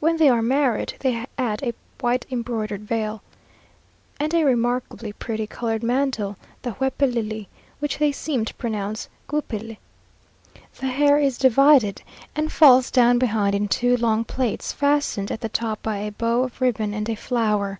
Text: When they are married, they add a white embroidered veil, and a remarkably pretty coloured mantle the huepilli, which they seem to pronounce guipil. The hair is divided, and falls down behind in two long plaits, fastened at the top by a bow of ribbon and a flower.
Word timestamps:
When 0.00 0.16
they 0.16 0.30
are 0.30 0.40
married, 0.40 0.94
they 1.00 1.26
add 1.36 1.62
a 1.62 1.74
white 2.00 2.24
embroidered 2.30 2.80
veil, 2.88 3.20
and 4.18 4.32
a 4.32 4.42
remarkably 4.42 5.12
pretty 5.12 5.46
coloured 5.46 5.82
mantle 5.82 6.38
the 6.62 6.70
huepilli, 6.70 7.46
which 7.78 7.98
they 7.98 8.10
seem 8.10 8.46
to 8.46 8.54
pronounce 8.54 9.10
guipil. 9.28 9.76
The 10.80 10.86
hair 10.86 11.18
is 11.18 11.36
divided, 11.36 12.00
and 12.34 12.50
falls 12.50 12.90
down 12.90 13.18
behind 13.18 13.54
in 13.54 13.68
two 13.68 13.98
long 13.98 14.24
plaits, 14.24 14.72
fastened 14.72 15.30
at 15.30 15.42
the 15.42 15.50
top 15.50 15.82
by 15.82 15.98
a 15.98 16.10
bow 16.12 16.44
of 16.44 16.62
ribbon 16.62 16.94
and 16.94 17.06
a 17.10 17.14
flower. 17.14 17.78